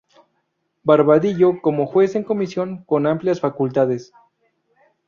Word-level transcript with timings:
Barbadillo, 0.81 1.61
como 1.61 1.85
juez 1.85 2.15
en 2.15 2.23
comisión, 2.23 2.83
con 2.85 3.05
amplias 3.05 3.39
facultades. 3.39 4.11